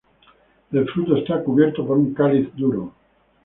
El 0.71 0.89
fruto 0.89 1.15
está 1.15 1.43
cubierto 1.43 1.85
por 1.85 1.95
un 1.99 2.11
cáliz 2.15 2.49
duro. 2.55 2.91